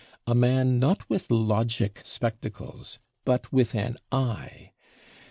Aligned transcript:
A 0.25 0.33
man 0.33 0.79
not 0.79 1.07
with 1.11 1.29
logic 1.29 2.01
spectacles, 2.03 2.97
but 3.23 3.53
with 3.53 3.75
an 3.75 3.97
eye! 4.11 4.71